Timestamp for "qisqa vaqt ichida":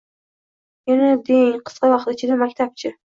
1.69-2.39